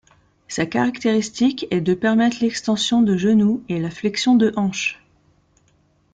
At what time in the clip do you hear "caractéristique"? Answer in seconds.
0.65-1.67